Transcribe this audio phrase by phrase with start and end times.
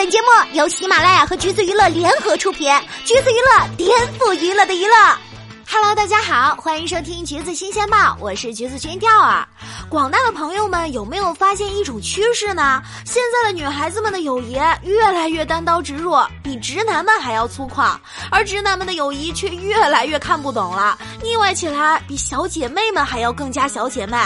[0.00, 2.72] 本节目由喜马拉雅和橘子娱乐联合出品，
[3.04, 5.29] 橘子娱乐颠覆娱乐的娱乐。
[5.72, 9.46] Hello，大家好，欢迎收听橘子新鲜报，我是橘子君钓儿。
[9.88, 12.82] 广大的朋友们有没有发现一种趋势呢？
[13.04, 17.96] 现在的女孩子们的友谊越来越单刀直入，比直男们还要粗犷，
[18.32, 24.16] 而直男们的友谊却越来越看不懂了，腻歪起来比小姐妹们还要更加小姐妹。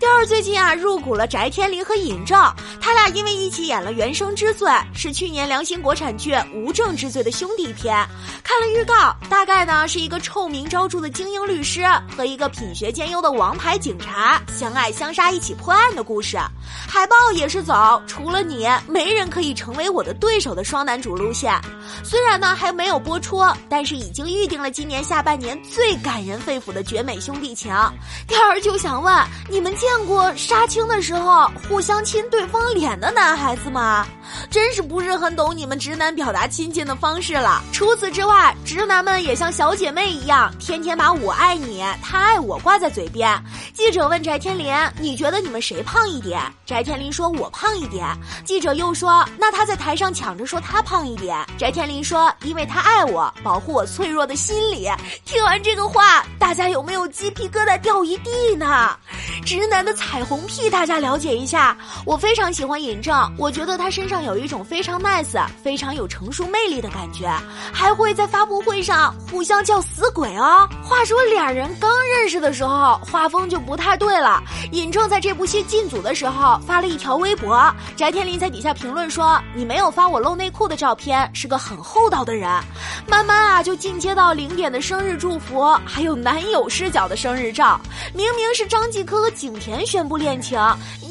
[0.00, 2.40] 钓儿最近啊入股了翟天临和尹正，
[2.80, 7.94] 他俩因为一起演了《原生之罪》，是去年良心国产剧《无证之罪》的兄弟篇。
[8.42, 11.82] 看了预告，大概呢是一个臭名昭著的精英律师
[12.14, 16.36] 和一个品学兼优的王牌警察相爱相杀一起破案的故事。
[16.88, 21.54] 海报也是走除了你没人可以成为我的对手的双男主路线。
[22.02, 27.72] 虽然呢还没有播出，但是已经预定了今年下半年最感人肺腑的绝美兄弟情。
[28.26, 29.14] 钓儿就想问
[29.48, 34.06] 你们见过杀青的时候互相亲对方脸的男孩子吗？
[34.50, 37.62] 真是不是很懂你们直男表达亲近的方式了。
[37.72, 43.28] 除此之外，直男们也像小姐妹一样，天天把我爱你，他爱我挂在嘴边。
[43.72, 48.06] 记者问翟天临：“你觉得你们谁胖一点？”翟天临说：“我胖一点。”
[48.44, 54.86] 记者又说：“那他在台上抢着说他胖一点。”翟天临说：“因为他爱我，保护我脆弱的心理。”
[55.24, 58.94] 听完这个话，大家有没有鸡皮疙瘩掉一地呢？
[59.46, 61.74] 直男的彩虹屁，大家了解一下。
[62.04, 67.34] 我非常喜欢尹正，我觉得他身上有一种非常 nice、非常有成熟魅力的感觉，
[67.72, 70.68] 还会在发布会上互相叫死鬼哦。
[70.84, 74.42] 话说俩人刚认识的时候，画风就不太对了。
[74.72, 82.48] 尹正在这部戏进组的时候发了一条微博，翟天临在底下评论说：“你没有发我露内裤的照片，是个很厚道的人。”
[83.06, 87.80] 慢慢啊，就进阶到零点的生日祝福，还有男友视角的生日照。
[88.14, 90.58] 明明是张继科和景甜宣布恋情，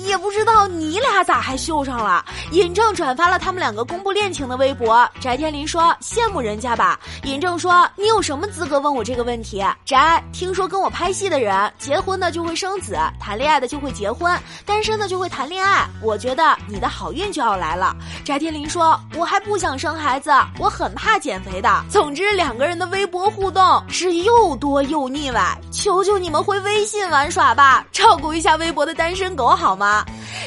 [0.07, 2.23] 也不知道你俩咋还秀上了。
[2.51, 6.99] 尹正转发了他们两个公布恋情的微博，翟天临说羡慕人家吧。
[7.23, 9.63] 尹正说你有什么资格问我这个问题？
[9.85, 9.95] 翟，
[10.31, 15.87] 听说跟我拍戏的人，结婚的就会生子，谈恋爱的就会结婚，单身的就会谈恋爱。
[16.01, 17.95] 我觉得你的好运就要来了。
[18.23, 21.83] 翟天临说我还不想生孩子，我很怕减肥的。
[21.89, 29.96] 总之，两个人的微博互动是又多又腻歪，求求你们回微信玩耍吧，照顾一下微博的单身狗好吗？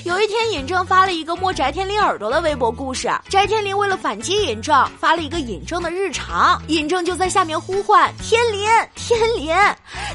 [0.05, 3.11] 有一天，尹正发了一个摸翟天临耳朵的微博故事。
[3.29, 9.55] 翟天临为了反击尹正，发了一个尹正的日常，尹正就在下面呼唤天临天临。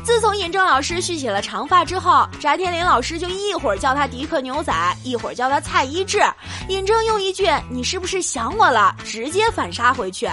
[0.03, 4.73] 自从尹正老师蓄起了长发之后，翟天临老师就一会儿叫他迪克牛仔，
[5.03, 6.21] 一会儿叫他蔡一智。
[6.67, 10.27] 尹正用一句“你是不是想我了”，直接反杀回去。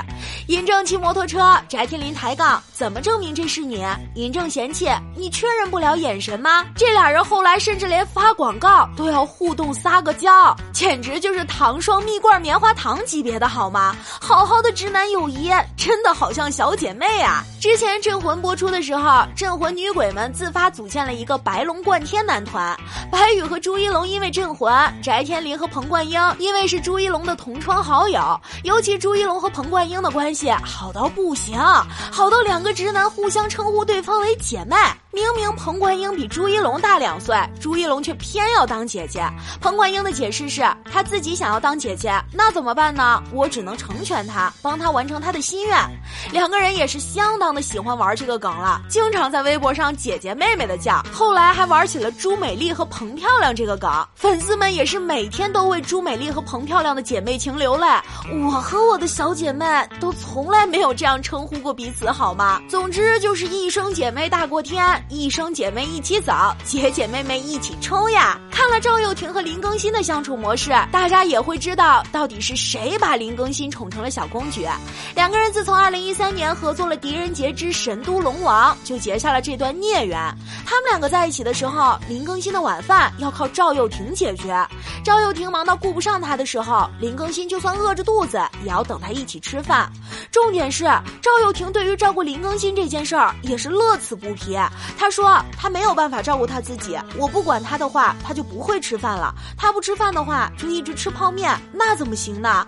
[0.49, 3.85] 尹正骑摩托车，翟天临抬杠，怎么证明这是你？
[4.15, 6.65] 尹正嫌弃你确认不了眼神吗？
[6.75, 13.97] 这俩人后来甚至连发广告都要互动撒个娇，简直就是糖霜蜜罐棉花糖级别的好吗？
[14.21, 17.45] 好好的直男友谊，真的好像小姐妹啊！
[17.61, 22.77] 之前《镇魂》播出的时候，镇魂女鬼们自发组建了一个白龙贯天男团，
[23.11, 24.73] 白宇和朱一龙因为镇魂，
[25.03, 31.59] 翟天临和彭冠英因为是朱一龙的同窗好友，尤其朱一龙和彭冠英的关系好到不行，
[32.11, 34.77] 好到两个直男互相称呼对方为姐妹。
[35.13, 39.23] 明明彭冠英比朱一龙大两岁，朱一龙却偏要当姐姐。
[39.61, 43.23] 彭冠英的解释是，他自己想要当姐姐，那怎么办呢？
[43.31, 45.79] 我只能成全他，帮他完成他的心愿。
[46.33, 51.05] 两个人也是相当的喜欢玩这个梗了，经常在微博上姐姐妹妹的叫。
[51.13, 57.87] 后来还玩起了朱美丽和彭漂亮这个梗，粉丝们也是每天都为朱美丽和彭漂亮的姐妹情流泪。
[58.47, 59.67] 我和我的小姐妹
[60.01, 62.63] 都从来没有这样称呼过彼此，好吗？
[62.67, 64.83] 总之就是一生姐妹大过天。
[65.09, 66.33] 一生姐妹一起走，
[66.65, 68.39] 姐姐妹妹一起冲呀！
[68.53, 74.69] 看了赵又廷和林更新的相处模式，大家也会知道到底是谁把林更新宠成了小公举。
[75.17, 80.19] 两个人自从二零一三年合作了《狄仁杰之神都龙王》，就结下了这段孽缘。
[80.67, 84.55] 他们两个在一起的时候，林更新的晚饭要靠赵又廷解决。
[85.03, 89.91] 赵又廷忙到顾不上他的时候，林更新就算饿着肚子也要等他一起吃饭。
[90.31, 90.85] 重点是
[91.23, 94.59] 赵又廷对于照顾林更新这件事儿也是乐此不疲。
[94.99, 99.35] 他说他没有办法照顾他自己，我不管他的话，他就不会吃饭了。
[99.57, 102.67] 他不吃饭的话，就一直吃泡面，那怎么行呢？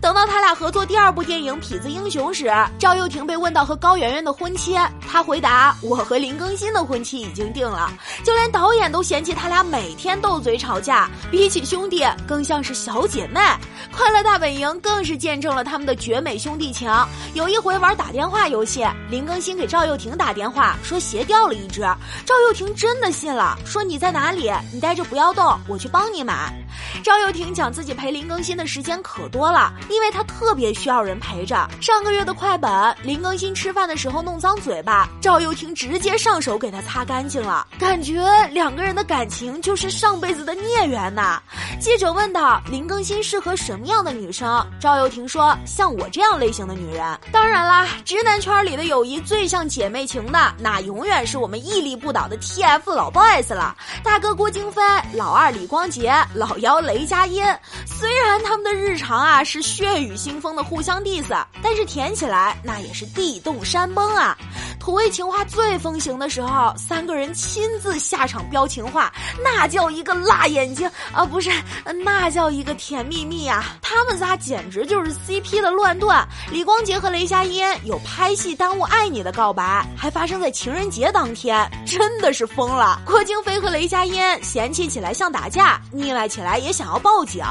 [0.00, 4.76] 等到他俩合作第二部电影《痞子英雄》时，赵又廷被问到和高圆圆的婚期，
[5.08, 7.92] 他回答：“我和林更新的婚期已经定了。”
[8.24, 13.40] 就连导演都嫌弃他俩每天斗嘴吵架，比起兄弟更像是小姐妹。
[13.96, 16.90] 《快乐大本营》更是见证了他们的绝美兄弟情。
[17.34, 21.82] 有一回玩打电话游戏，林更新给赵又廷打电话说鞋掉了一只，
[22.26, 24.50] 赵又廷真的信了，说你在哪里？
[24.72, 26.54] 你待着不要动，我去帮你买。
[27.02, 31.68] 赵又廷讲自己陪林更新的时间可多了，因为他特别需要人陪着。
[31.80, 38.22] 上个月的快本，林更新吃饭的时候弄脏嘴巴，赵又廷直接上手给他擦干净了，感觉
[38.52, 41.42] 两个人的感情就是上辈子的孽缘呐。
[41.80, 53.76] 记者问道：“林更新适合什么样的女生？”赵又廷说：“像我这样类型的女人。”当然啦，直男圈里的友谊最像姐妹情的，那永远是我们屹立不倒的 TF 老 boys 了。
[54.04, 54.80] 大哥郭京飞，
[55.14, 57.42] 老二李光洁，老幺雷雷佳音。
[57.86, 64.36] 虽然他们的日常啊是血雨腥风的互相 diss，但是甜起来那也是地动山崩啊。
[64.82, 71.24] 土味情话最风行的时候，三个人亲自下场飙情话，那叫一个辣眼睛啊！
[71.24, 71.52] 不是，
[72.04, 73.76] 那叫一个甜蜜蜜啊！
[73.80, 76.12] 他们仨简直就是 CP 的乱炖。
[76.50, 83.00] 李光洁和雷佳音有拍戏耽误爱你的告白，还发生在情人节当天，真的是疯了。
[83.06, 87.44] 郭京飞和雷佳音嫌弃起来像打架，腻歪起来也想要报警。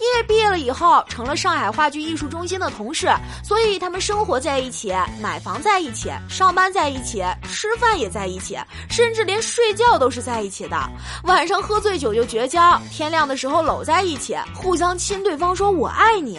[0.00, 3.12] 因为毕业了以后成了上海话剧艺术中心的同事，
[3.44, 4.90] 所以他们生活在一起，
[5.20, 8.56] 买房在一起，上班班在一起，吃饭也在一起，
[8.88, 10.76] 甚至连睡觉都是在一起的。
[11.24, 16.38] 晚上喝醉酒就绝交，天亮的时候搂在一起，互相亲对方说“我爱你”。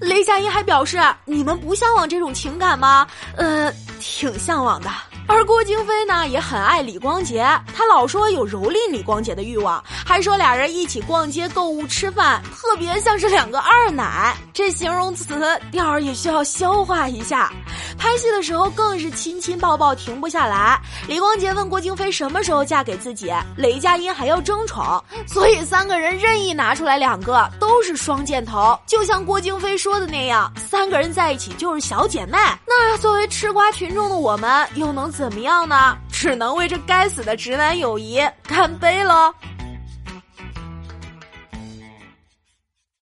[0.00, 3.06] 雷佳音还表示：“你们不向往这种情感吗？”
[3.36, 3.70] 呃，
[4.00, 4.88] 挺向往的。
[5.26, 7.42] 而郭京飞呢也很爱李光洁，
[7.76, 14.34] 他老说有蹂躏李光洁的欲望，还说俩人一起逛街、购物、吃饭，特别像是两个二奶。
[14.54, 15.26] 这形容词
[15.70, 17.52] 调儿也需要消化一下。
[17.98, 20.80] 拍戏的时候更是亲亲抱抱停不下来。
[21.08, 28.78] 李光洁问郭京飞什么时候嫁给自己，雷佳音还要争宠，所以三个人任意拿出来两个都是双箭头。
[28.86, 32.38] 就像郭京飞说的那样，三个人在一起就是小姐妹。
[32.64, 35.08] 那作为吃瓜群众的我们又能？
[35.08, 35.96] 怎么样呢？
[36.12, 39.32] 只能为这该死的直男友谊干杯喽！